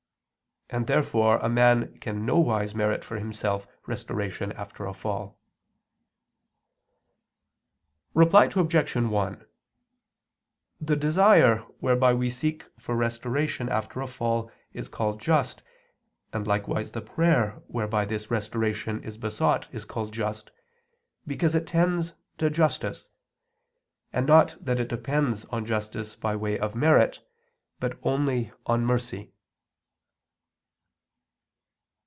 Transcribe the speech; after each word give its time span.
And 0.73 0.87
therefore 0.87 1.37
a 1.39 1.49
man 1.49 1.99
can 1.99 2.25
nowise 2.25 2.73
merit 2.73 3.03
for 3.03 3.17
himself 3.19 3.67
restoration 3.87 4.53
after 4.53 4.85
a 4.85 4.93
fall. 4.93 5.37
Reply 8.13 8.45
Obj. 8.55 8.95
1: 8.95 9.45
The 10.79 10.95
desire 10.95 11.57
whereby 11.81 12.13
we 12.13 12.29
seek 12.29 12.63
for 12.79 12.95
restoration 12.95 13.67
after 13.67 13.99
a 13.99 14.07
fall 14.07 14.49
is 14.71 14.87
called 14.87 15.19
just, 15.19 15.61
and 16.31 16.47
likewise 16.47 16.93
the 16.93 17.01
prayer 17.01 17.61
whereby 17.67 18.05
this 18.05 18.31
restoration 18.31 19.03
is 19.03 19.17
besought 19.17 19.67
is 19.73 19.83
called 19.83 20.13
just, 20.13 20.51
because 21.27 21.53
it 21.53 21.67
tends 21.67 22.13
to 22.37 22.49
justice; 22.49 23.09
and 24.13 24.25
not 24.25 24.55
that 24.61 24.79
it 24.79 24.87
depends 24.87 25.43
on 25.49 25.65
justice 25.65 26.15
by 26.15 26.33
way 26.33 26.57
of 26.57 26.75
merit, 26.75 27.19
but 27.81 27.99
only 28.03 28.53
on 28.65 28.85
mercy. 28.85 29.33